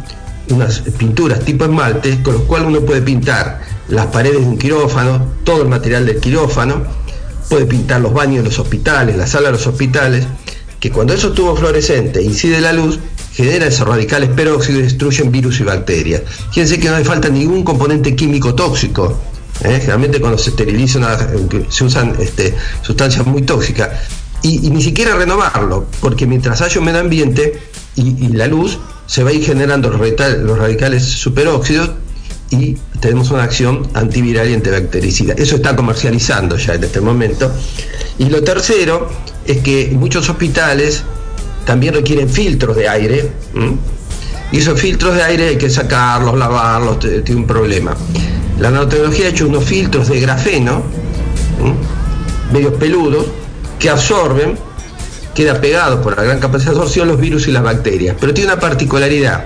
[0.49, 5.33] unas pinturas tipo esmalte, con los cuales uno puede pintar las paredes de un quirófano,
[5.43, 6.83] todo el material del quirófano,
[7.49, 10.25] puede pintar los baños de los hospitales, la sala de los hospitales,
[10.79, 12.99] que cuando esos tubos fluorescentes incide la luz,
[13.33, 16.21] genera esos radicales peróxidos y destruyen virus y bacterias.
[16.51, 19.17] Fíjense que no hace falta ningún componente químico tóxico
[19.63, 19.79] ¿eh?
[19.79, 21.05] Generalmente cuando se esterilizan
[21.69, 23.89] se usan este, sustancias muy tóxicas.
[24.43, 27.59] Y, ni siquiera renovarlo, porque mientras haya un medio ambiente
[27.95, 31.91] y, la luz, se va a ir generando los, radicales superóxidos
[32.49, 35.33] y tenemos una acción antiviral y antibactericida.
[35.33, 37.51] Eso está comercializando ya en este momento.
[38.17, 39.09] Y lo tercero
[39.45, 41.03] es que muchos hospitales
[41.65, 43.31] también requieren filtros de aire.
[44.51, 47.95] Y esos filtros de aire hay que sacarlos, lavarlos, tiene un problema.
[48.59, 50.83] La nanotecnología ha hecho unos filtros de grafeno,
[52.51, 53.25] medios peludos,
[53.79, 54.57] que absorben,
[55.33, 58.15] queda pegado por la gran capacidad de absorción los virus y las bacterias.
[58.19, 59.45] Pero tiene una particularidad.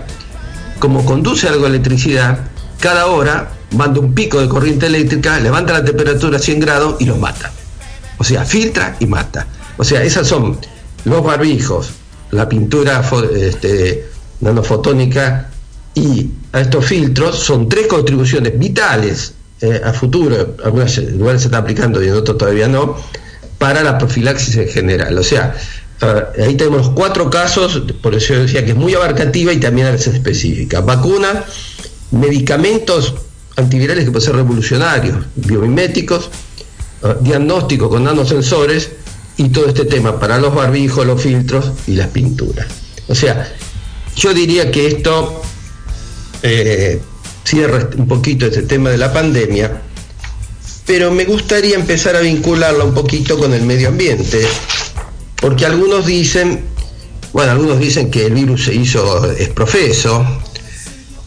[0.79, 2.39] Como conduce algo electricidad,
[2.79, 7.05] cada hora manda un pico de corriente eléctrica, levanta la temperatura a 100 grados y
[7.05, 7.51] los mata.
[8.17, 9.47] O sea, filtra y mata.
[9.77, 10.57] O sea, esas son
[11.05, 11.91] los barbijos,
[12.31, 13.03] la pintura
[13.35, 14.05] este,
[14.41, 15.49] nanofotónica
[15.93, 21.61] y a estos filtros son tres contribuciones vitales eh, a futuro, algunos lugares se están
[21.61, 22.97] aplicando y en otros todavía no,
[23.57, 25.17] para la profilaxis en general.
[25.17, 25.55] O sea,
[26.01, 29.91] ahí tenemos cuatro casos, por eso yo decía que es muy abarcativa y también a
[29.91, 30.81] veces específica.
[30.81, 31.45] Vacunas,
[32.11, 33.13] medicamentos
[33.55, 36.29] antivirales que pueden ser revolucionarios, biomiméticos,
[37.01, 38.89] uh, diagnóstico con nanosensores
[39.37, 42.67] y todo este tema para los barbijos, los filtros y las pinturas.
[43.07, 43.51] O sea,
[44.15, 45.41] yo diría que esto
[46.41, 47.01] eh,
[47.43, 49.81] cierra un poquito este tema de la pandemia,
[50.85, 54.45] pero me gustaría empezar a vincularlo un poquito con el medio ambiente,
[55.45, 56.65] porque algunos dicen,
[57.31, 60.25] bueno, algunos dicen que el virus se hizo es profeso,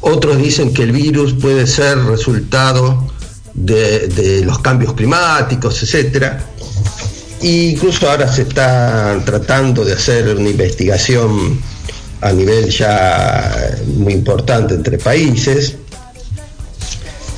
[0.01, 3.07] otros dicen que el virus puede ser resultado
[3.55, 6.45] de, los cambios climáticos, etcétera.
[7.41, 11.61] E incluso ahora se está tratando de hacer una investigación
[12.21, 15.77] a nivel ya muy importante entre países.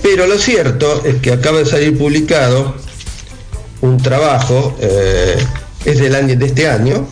[0.01, 2.75] Pero lo cierto es que acaba de salir publicado
[3.83, 5.37] un trabajo, eh,
[5.85, 7.07] es del año de este año,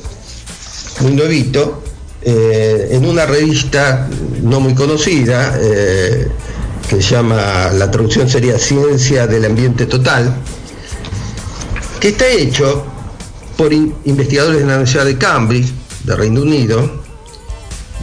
[1.00, 1.82] muy nuevito,
[2.22, 4.08] eh, en una revista
[4.42, 6.28] no muy conocida, eh,
[6.88, 10.34] que se llama, la traducción sería Ciencia del Ambiente Total,
[12.00, 12.84] que está hecho
[13.56, 15.72] por investigadores de la Universidad de Cambridge,
[16.04, 17.02] de Reino Unido,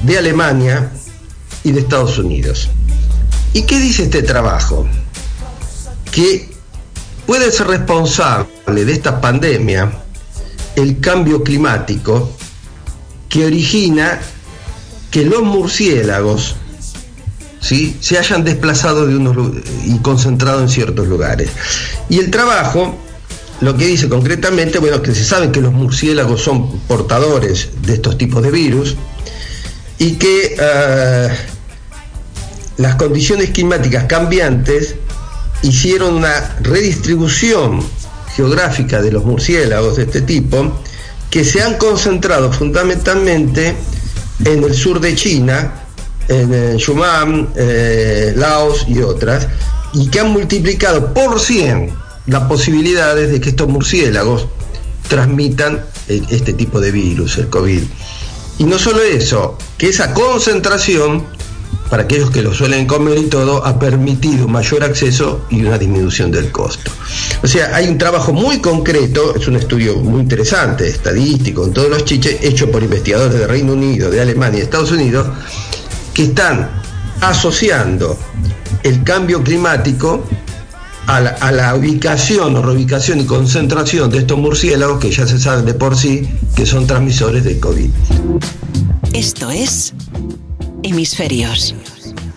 [0.04, 0.91] de Alemania
[1.63, 2.69] y de Estados Unidos.
[3.54, 4.88] ¿Y qué dice este trabajo?
[6.12, 6.49] Que
[7.25, 10.04] puede ser responsable de esta pandemia
[10.75, 12.31] el cambio climático
[13.29, 14.19] que origina
[15.11, 16.55] que los murciélagos
[17.61, 17.97] ¿sí?
[17.99, 19.35] se hayan desplazado de unos,
[19.85, 21.49] y concentrado en ciertos lugares.
[22.09, 22.97] Y el trabajo
[23.61, 28.17] lo que dice concretamente, bueno, que se sabe que los murciélagos son portadores de estos
[28.17, 28.95] tipos de virus,
[29.97, 31.29] y que eh,
[32.77, 34.95] las condiciones climáticas cambiantes
[35.61, 37.81] hicieron una redistribución
[38.36, 40.80] geográfica de los murciélagos de este tipo
[41.30, 43.76] que se han concentrado fundamentalmente
[44.43, 45.86] en el sur de China,
[46.28, 49.48] en Yunnan, eh, Laos y otras,
[49.93, 51.91] y que han multiplicado por 100
[52.28, 54.48] las posibilidades de que estos murciélagos
[55.08, 57.84] transmitan eh, este tipo de virus, el COVID.
[58.58, 61.26] Y no solo eso, que esa concentración,
[61.95, 66.29] para aquellos que lo suelen comer y todo, ha permitido mayor acceso y una disminución
[66.29, 66.91] del costo.
[67.41, 71.89] O sea, hay un trabajo muy concreto, es un estudio muy interesante, estadístico, en todos
[71.89, 75.25] los chiches, hecho por investigadores de Reino Unido, de Alemania y Estados Unidos,
[76.13, 76.69] que están
[77.21, 78.19] asociando
[78.84, 80.25] el cambio climático
[81.08, 85.75] a la, ubicación o reubicación y concentración de estos murciélagos que ya se saben de
[85.75, 86.27] por sí
[86.58, 87.89] que son transmisores de COVID.
[89.13, 89.93] Esto es
[90.88, 91.74] Hemisferios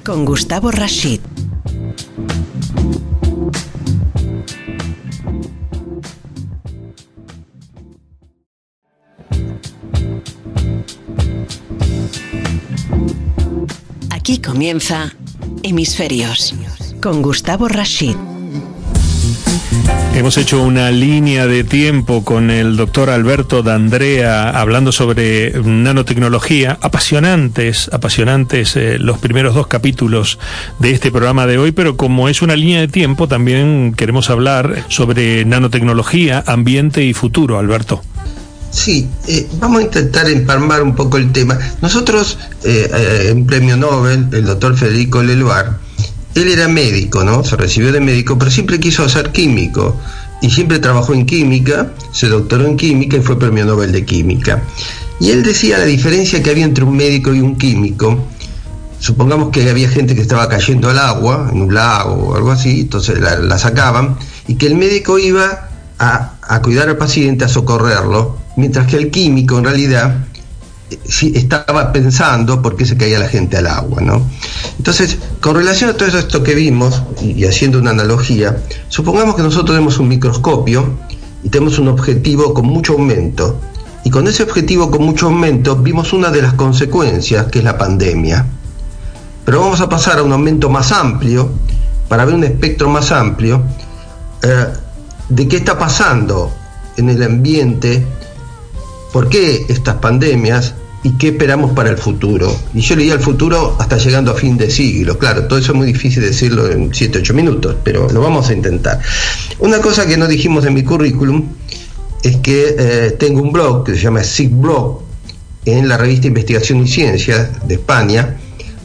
[0.03, 1.21] con Gustavo Rashid.
[14.09, 15.15] Aquí comienza
[15.63, 16.55] Hemisferios
[17.03, 18.17] con Gustavo Rashid.
[20.14, 26.77] Hemos hecho una línea de tiempo con el doctor Alberto D'Andrea hablando sobre nanotecnología.
[26.81, 30.38] Apasionantes, apasionantes eh, los primeros dos capítulos
[30.81, 34.85] de este programa de hoy, pero como es una línea de tiempo, también queremos hablar
[34.88, 38.03] sobre nanotecnología, ambiente y futuro, Alberto.
[38.71, 41.59] Sí, eh, vamos a intentar empalmar un poco el tema.
[41.81, 45.88] Nosotros, eh, en premio Nobel, el doctor Federico Leluar,
[46.42, 47.44] él era médico, ¿no?
[47.44, 49.96] Se recibió de médico, pero siempre quiso ser químico
[50.40, 54.62] y siempre trabajó en química, se doctoró en química y fue premio Nobel de química.
[55.20, 58.27] Y él decía la diferencia que había entre un médico y un químico.
[59.01, 62.81] Supongamos que había gente que estaba cayendo al agua, en un lago o algo así,
[62.83, 68.38] entonces la, sacaban, y que el médico iba a, a cuidar al paciente, a socorrerlo,
[68.57, 70.27] mientras que el químico en realidad
[70.90, 74.22] estaba pensando por qué se caía la gente al agua, ¿no?
[74.79, 79.77] Entonces, con relación a todo esto que vimos, y, haciendo una analogía, supongamos que nosotros
[79.77, 80.98] tenemos un microscopio
[81.42, 83.61] y tenemos un objetivo con mucho aumento,
[84.05, 87.77] Y con ese objetivo, con mucho aumento, vimos una de las consecuencias, que es la
[87.77, 88.46] pandemia.
[89.44, 91.51] Pero vamos a pasar a un aumento más amplio,
[92.09, 93.62] para ver un espectro más amplio,
[94.42, 94.66] eh,
[95.29, 96.51] de qué está pasando
[96.96, 98.07] en el ambiente,
[99.12, 102.55] por qué estas pandemias y qué esperamos para el futuro.
[102.75, 105.18] Y yo leía el futuro hasta llegando a fin de siglo.
[105.18, 108.53] Claro, todo eso es muy difícil decirlo en 7, 8 minutos, pero lo vamos a
[108.53, 109.01] intentar.
[109.61, 111.44] Una cosa que no dijimos en mi currículum
[112.23, 115.03] es que eh, tengo un blog que se llama SIG Blog
[115.64, 118.37] en la revista Investigación y Ciencia de España,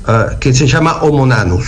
[0.07, 1.65] uh, que se llama Homonanus.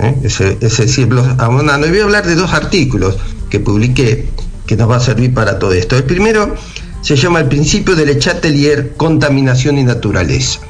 [0.00, 0.16] ¿eh?
[0.22, 1.26] Ese, ese SIG Blog.
[1.26, 3.16] Y voy a hablar de dos artículos
[3.50, 4.28] que publiqué
[4.66, 5.96] que nos va a servir para todo esto.
[5.96, 6.54] El primero
[7.02, 10.60] se llama El principio del Chatelier, contaminación y naturaleza.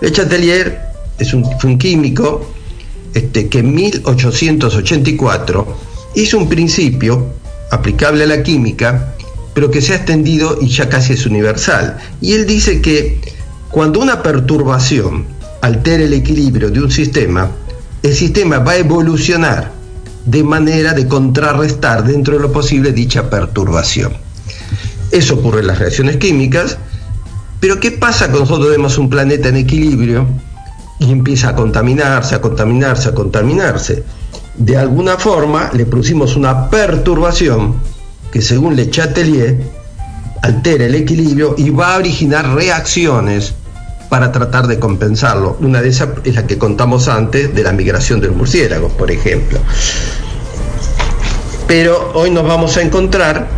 [0.00, 0.80] El Chatelier
[1.18, 2.50] es un, fue un químico
[3.14, 5.76] este, que en 1884
[6.16, 7.34] hizo un principio
[7.70, 9.14] aplicable a la química,
[9.54, 11.96] pero que se ha extendido y ya casi es universal.
[12.20, 13.20] Y él dice que
[13.70, 15.26] cuando una perturbación
[15.62, 17.50] altera el equilibrio de un sistema,
[18.02, 19.72] el sistema va a evolucionar
[20.26, 24.25] de manera de contrarrestar dentro de lo posible dicha perturbación.
[25.10, 26.78] Eso ocurre en las reacciones químicas,
[27.60, 30.26] pero ¿qué pasa cuando nosotros vemos un planeta en equilibrio
[30.98, 34.04] y empieza a contaminarse, a contaminarse, a contaminarse?
[34.56, 37.76] De alguna forma le producimos una perturbación
[38.30, 39.58] que según Le Chatelier
[40.42, 43.54] altera el equilibrio y va a originar reacciones
[44.08, 45.56] para tratar de compensarlo.
[45.60, 49.10] Una de esas es la que contamos antes de la migración de los murciélagos, por
[49.10, 49.58] ejemplo.
[51.66, 53.48] Pero hoy nos vamos a encontrar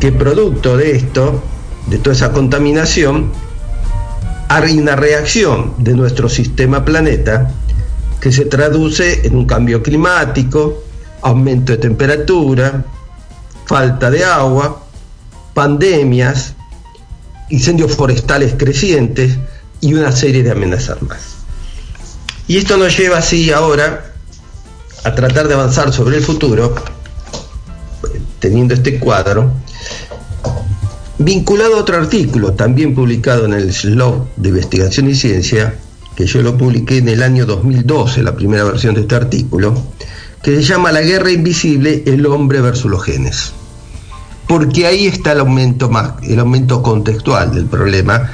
[0.00, 1.42] que producto de esto,
[1.86, 3.32] de toda esa contaminación,
[4.48, 7.50] hay una reacción de nuestro sistema planeta
[8.20, 10.82] que se traduce en un cambio climático,
[11.22, 12.84] aumento de temperatura,
[13.66, 14.82] falta de agua,
[15.54, 16.54] pandemias,
[17.50, 19.36] incendios forestales crecientes
[19.80, 21.36] y una serie de amenazas más.
[22.46, 24.12] Y esto nos lleva así ahora
[25.04, 26.74] a tratar de avanzar sobre el futuro,
[28.40, 29.52] teniendo este cuadro,
[31.18, 35.74] vinculado a otro artículo, también publicado en el Slog de Investigación y Ciencia,
[36.14, 39.74] que yo lo publiqué en el año 2012, la primera versión de este artículo,
[40.42, 43.52] que se llama La guerra invisible, el hombre versus los genes.
[44.46, 48.30] Porque ahí está el aumento más, el aumento contextual del problema.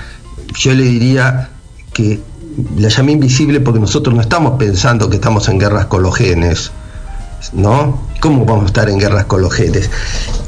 [0.56, 1.50] Yo le diría
[1.92, 2.20] que
[2.76, 6.70] la llamé invisible porque nosotros no estamos pensando que estamos en guerras con los genes,
[7.52, 8.06] ¿no?
[8.20, 9.90] ¿Cómo vamos a estar en guerras con los genes?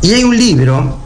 [0.02, 1.05] Y hay un libro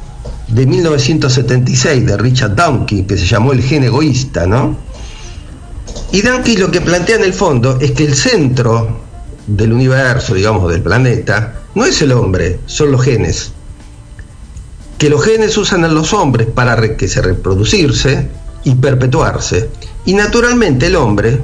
[0.50, 4.76] de 1976 de Richard Downey que se llamó El gen egoísta, ¿no?
[6.12, 9.00] Y Downey lo que plantea en el fondo es que el centro
[9.46, 13.52] del universo, digamos, del planeta, no es el hombre, son los genes.
[14.98, 18.28] Que los genes usan a los hombres para que se reproducirse
[18.64, 19.70] y perpetuarse.
[20.04, 21.40] Y naturalmente el hombre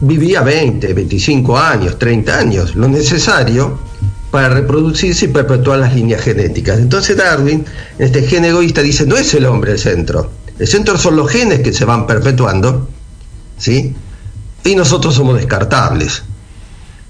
[0.00, 3.87] vivía 20, 25 años, 30 años, lo necesario
[4.30, 6.78] para reproducirse y perpetuar las líneas genéticas.
[6.78, 7.64] Entonces Darwin,
[7.98, 11.30] en este gen egoísta, dice, no es el hombre el centro, el centro son los
[11.30, 12.88] genes que se van perpetuando,
[13.56, 13.94] ¿sí?
[14.64, 16.22] Y nosotros somos descartables.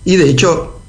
[0.04, 0.80] Y de hecho,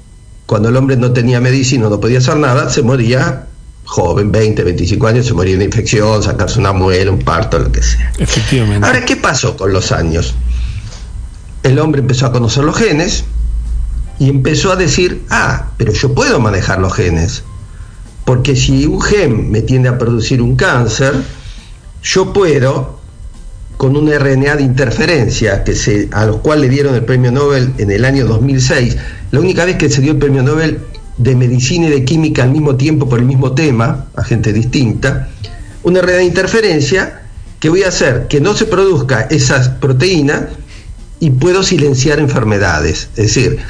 [0.46, 3.46] cuando el hombre no tenía medicina, no podía hacer nada, se moría
[3.84, 7.82] joven, 20, 25 años, se moría de infección, sacarse una muela, un parto, lo que
[7.82, 8.12] sea.
[8.18, 8.86] Efectivamente.
[8.86, 10.34] Ahora, ¿qué pasó con los años?
[11.62, 13.24] El hombre empezó a conocer los genes,
[14.20, 17.42] y empezó a decir, ah, pero yo puedo manejar los genes,
[18.26, 21.14] porque si un gen me tiende a producir un cáncer,
[22.02, 23.00] yo puedo,
[23.78, 27.72] con un RNA de interferencia, que se, a los cuales le dieron el premio Nobel
[27.78, 28.98] en el año 2006,
[29.30, 30.80] la única vez que se dio el premio Nobel
[31.16, 35.30] de medicina y de química al mismo tiempo por el mismo tema, a gente distinta,
[35.82, 37.22] un RNA de interferencia
[37.58, 40.42] que voy a hacer que no se produzca esas proteínas
[41.20, 43.08] y puedo silenciar enfermedades.
[43.16, 43.60] Es decir,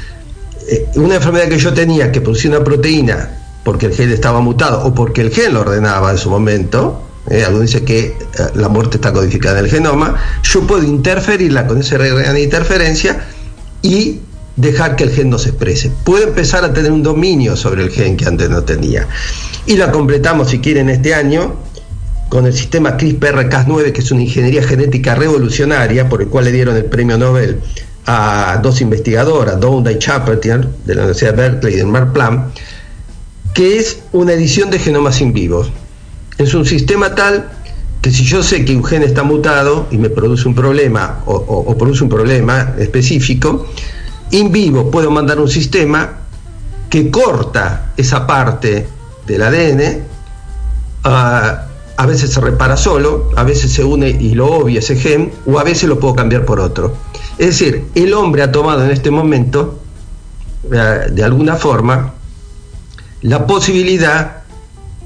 [0.71, 3.29] eh, una enfermedad que yo tenía que producía una proteína
[3.63, 7.43] porque el gen estaba mutado o porque el gen lo ordenaba en su momento, eh,
[7.43, 8.15] algo dice que eh,
[8.55, 13.27] la muerte está codificada en el genoma, yo puedo interferirla con ese de interferencia
[13.81, 14.21] y
[14.55, 15.91] dejar que el gen no se exprese.
[16.05, 19.07] Puedo empezar a tener un dominio sobre el gen que antes no tenía.
[19.65, 21.55] Y la completamos, si quieren, este año
[22.29, 26.77] con el sistema CRISPR-Cas9, que es una ingeniería genética revolucionaria, por el cual le dieron
[26.77, 27.59] el premio Nobel
[28.05, 32.51] a dos investigadoras, Donda y Chapertier, de la Universidad de Berkeley y del Marplan,
[33.53, 35.65] que es una edición de genomas in vivo.
[36.37, 37.49] Es un sistema tal
[38.01, 41.77] que si yo sé que un gen está mutado y me produce un problema o,
[41.77, 43.67] produce un problema específico,
[44.31, 46.17] in vivo puedo mandar un sistema
[46.89, 48.87] que corta esa parte
[49.27, 50.01] del ADN,
[51.05, 51.70] uh,
[52.01, 55.59] a veces se repara solo, a veces se une y lo obvia ese gen, o
[55.59, 56.95] a veces lo puedo cambiar por otro.
[57.37, 59.79] Es decir, el hombre ha tomado en este momento,
[60.71, 62.15] eh, de alguna forma,
[63.21, 64.41] la posibilidad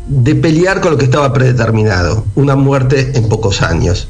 [0.07, 4.07] de pelear con lo que estaba predeterminado, una muerte en pocos años.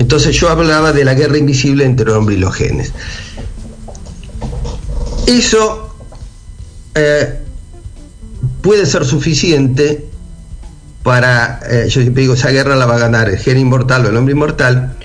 [0.00, 2.92] Entonces yo hablaba de la guerra invisible entre el hombre y los genes.
[5.28, 5.94] Eso
[6.92, 7.38] eh,
[8.62, 10.08] puede ser suficiente
[11.06, 14.08] para, eh, yo siempre digo, esa guerra la va a ganar el gen inmortal o
[14.08, 14.96] el hombre inmortal,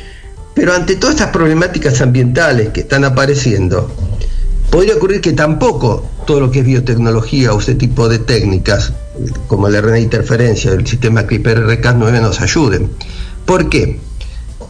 [0.55, 3.87] pero ante todas estas problemáticas ambientales que están apareciendo,
[4.71, 8.93] podría ocurrir que tampoco todo lo que es biotecnología o este tipo de técnicas,
[9.45, 12.89] como la RNA interferencia, el sistema CRISPR-Cas9 nos ayuden.
[13.45, 13.99] ¿Por qué?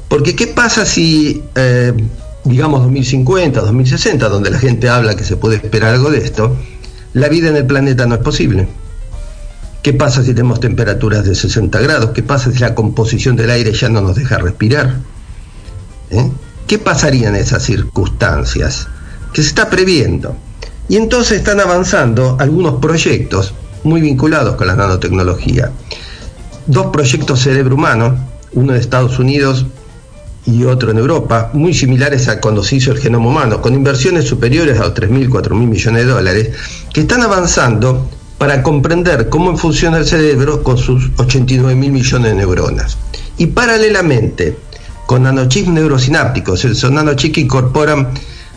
[0.10, 1.94] Porque ¿qué pasa si, eh,
[2.44, 6.58] digamos, 2050, 2060, donde la gente habla que se puede esperar algo de esto,
[7.14, 8.68] la vida en el planeta no es posible?
[9.82, 12.12] ¿Qué pasa si tenemos temperaturas de 60 grados?
[12.12, 14.98] ¿Qué pasa si la composición del aire ya no nos deja respirar?
[16.12, 16.30] ¿Eh?
[16.68, 18.88] ¿Qué pasaría en esas circunstancias?
[19.34, 20.36] Que se está previendo.
[20.88, 25.72] Y entonces están avanzando algunos proyectos muy vinculados con la nanotecnología.
[26.68, 28.16] Dos proyectos cerebro humano,
[28.54, 29.66] uno en Estados Unidos
[30.46, 34.26] y otro en Europa, muy similares a cuando se hizo el genoma humano, con inversiones
[34.26, 36.50] superiores a los 3.000, 4.000 millones de dólares,
[36.94, 38.08] que están avanzando
[38.42, 42.98] para comprender cómo funciona el cerebro con sus 89.000 millones de neuronas.
[43.38, 44.58] Y paralelamente,
[45.06, 48.10] con nanochips neurosinápticos, son nanochips que incorporan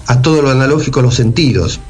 [0.06, 1.80] a todo lo analógico los sentidos.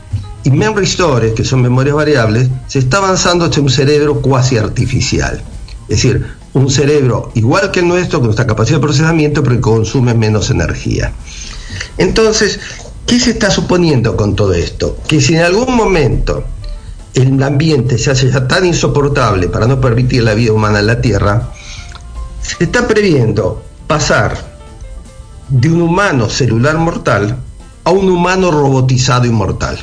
[0.42, 5.40] Y memory stores, que son memorias variables, se está avanzando hacia un cerebro cuasi artificial.
[5.82, 9.60] Es decir, un cerebro igual que el nuestro, con nuestra capacidad de procesamiento, pero que
[9.60, 11.12] consume menos energía.
[11.96, 12.58] Entonces,
[13.06, 14.98] ¿qué se está suponiendo con todo esto?
[15.06, 16.42] Que si en algún momento
[17.14, 21.00] el ambiente se hace ya tan insoportable para no permitir la vida humana en la
[21.00, 21.50] Tierra,
[22.42, 24.36] se está previendo pasar
[25.48, 27.38] de un humano celular mortal
[27.84, 29.78] a un humano robotizado inmortal.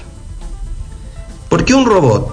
[1.47, 2.29] Porque un robot,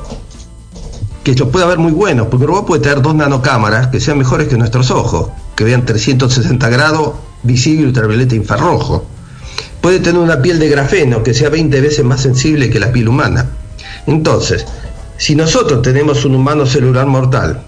[1.23, 4.19] que lo puede haber muy bueno, porque un robot puede tener dos nanocámaras que sean
[4.19, 9.05] mejores que nuestros ojos, que vean 360 grados visible, ultravioleta infrarrojo.
[9.81, 13.09] Puede tener una piel de grafeno que sea 20 veces más sensible que la piel
[13.09, 13.47] humana.
[14.07, 14.67] Entonces,
[15.19, 17.65] si nosotros tenemos un humano celular mortal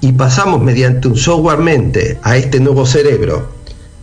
[0.00, 3.52] y pasamos mediante un software mente a este nuevo cerebro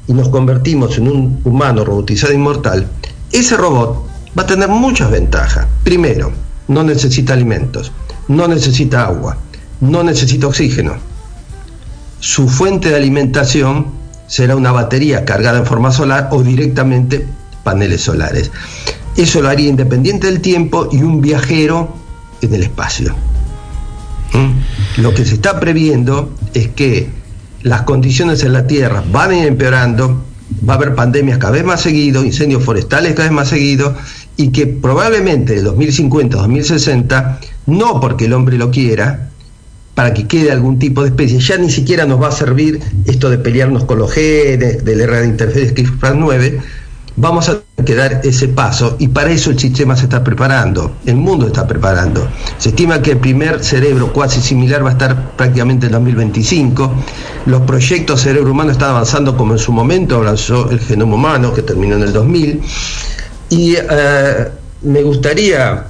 [0.08, 2.88] y nos convertimos en un humano robotizado inmortal,
[3.32, 4.06] ese robot
[4.38, 5.66] va a tener muchas ventajas.
[5.84, 6.32] Primero,
[6.68, 7.92] no necesita alimentos,
[8.28, 9.38] no necesita agua,
[9.82, 10.94] no necesita oxígeno.
[12.20, 13.88] Su fuente de alimentación
[14.28, 17.26] será una batería cargada en forma solar o directamente
[17.64, 18.52] paneles solares.
[19.18, 22.03] Eso lo haría independiente del tiempo y un viajero
[22.46, 23.16] en el espacio.
[24.34, 25.02] ¿Mm?
[25.02, 27.10] Lo que se está previendo es que
[27.62, 30.24] las condiciones en la Tierra van a ir empeorando,
[30.68, 33.94] va a haber pandemias cada vez más seguido, incendios forestales cada vez más seguidos,
[34.36, 39.30] y que probablemente de 2050 a 2060, no porque el hombre lo quiera,
[39.94, 43.30] para que quede algún tipo de especie, ya ni siquiera nos va a servir esto
[43.30, 46.60] de pelearnos con los genes, del RNA de interferencia CRISPR 9,
[47.16, 51.48] vamos a quedar ese paso y para eso el sistema se está preparando, el mundo
[51.48, 52.28] está preparando.
[52.58, 56.94] Se estima que el primer cerebro cuasi similar va a estar prácticamente en 2025.
[57.46, 61.62] Los proyectos cerebro humano están avanzando como en su momento avanzó el genoma humano que
[61.62, 62.62] terminó en el 2000
[63.50, 64.48] y eh,
[64.82, 65.88] me gustaría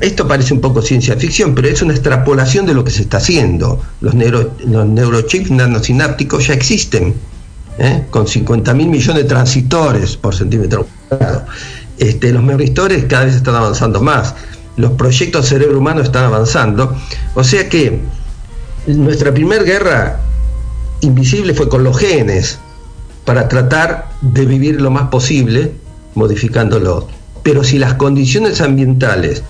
[0.00, 3.18] esto parece un poco ciencia ficción, pero es una extrapolación de lo que se está
[3.18, 3.82] haciendo.
[4.00, 7.14] Los, neuro, los neurochips nanosinápticos ya existen
[7.78, 8.04] ¿eh?
[8.10, 10.86] con 50 mil millones de transistores por centímetro.
[11.98, 14.34] Este, los memoristores cada vez están avanzando más,
[14.76, 16.96] los proyectos cerebro humano están avanzando,
[17.34, 18.00] o sea que
[18.86, 20.20] nuestra primera guerra
[21.00, 22.58] invisible fue con los genes,
[23.24, 25.72] para tratar de vivir lo más posible,
[26.14, 27.06] modificándolos.
[27.42, 29.42] Pero si las condiciones ambientales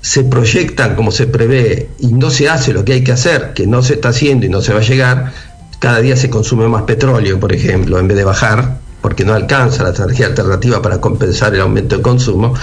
[0.00, 3.66] se proyectan como se prevé y no se hace lo que hay que hacer, que
[3.66, 5.32] no se está haciendo y no se va a llegar,
[5.78, 9.82] cada día se consume más petróleo, por ejemplo, en vez de bajar, porque no alcanza
[9.82, 12.54] la energía alternativa para compensar el aumento de consumo,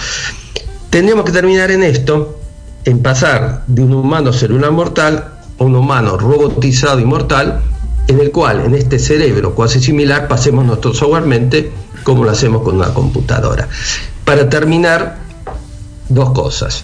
[0.88, 2.40] tendríamos que terminar en esto,
[2.84, 7.60] en pasar de un humano celular mortal a un humano robotizado y mortal,
[8.08, 11.70] en el cual en este cerebro cuasi similar pasemos nuestro software mente
[12.02, 13.68] como lo hacemos con una computadora.
[14.24, 15.18] Para terminar,
[16.08, 16.82] dos cosas.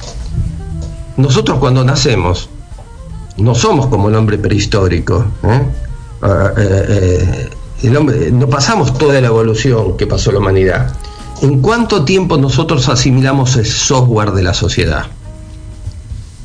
[1.16, 2.50] Nosotros cuando nacemos,
[3.38, 5.24] no somos como el hombre prehistórico.
[5.44, 5.62] ¿eh?
[6.22, 7.50] Ah, eh, eh,
[7.82, 10.94] no pasamos toda la evolución que pasó la humanidad.
[11.42, 15.06] ¿En cuánto tiempo nosotros asimilamos el software de la sociedad?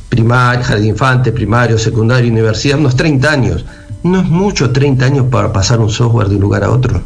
[0.09, 3.65] Primaria, jardín infante, primario, secundario, universidad, unos 30 años.
[4.03, 7.01] no es mucho 30 años para pasar un software de un lugar a otro.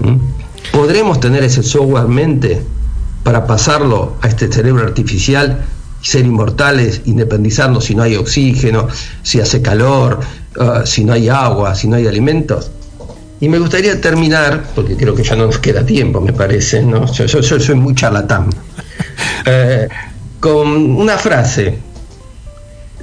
[0.00, 0.16] ¿Mm?
[0.72, 2.60] ¿Podremos tener ese software mente
[3.22, 5.64] para pasarlo a este cerebro artificial
[6.02, 8.88] y ser inmortales, independizarnos si no hay oxígeno,
[9.22, 10.20] si hace calor,
[10.56, 12.70] uh, si no hay agua, si no hay alimentos?
[13.40, 17.10] Y me gustaría terminar, porque creo que ya no nos queda tiempo, me parece, ¿no?
[17.12, 18.48] Yo, soy muy charlatán,
[19.46, 19.88] eh,
[20.40, 21.78] con una frase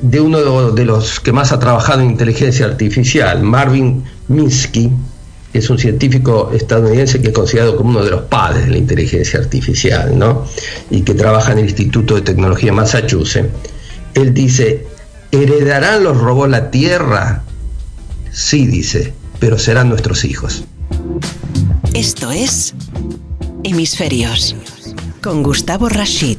[0.02, 4.92] de uno de los que más ha trabajado en inteligencia artificial, Marvin Minsky,
[5.52, 8.78] que es un científico estadounidense que es considerado como uno de los padres de la
[8.78, 10.46] inteligencia artificial, ¿no?
[10.90, 13.50] Y que trabaja en el Instituto de Tecnología Massachusetts.
[14.14, 14.88] Él dice,
[15.32, 17.44] ¿heredarán los robots la Tierra?
[18.32, 20.64] Sí, dice, pero serán nuestros hijos.
[21.96, 22.76] Esto es
[23.64, 24.56] Hemisferios
[25.22, 26.38] con Gustavo Rashid.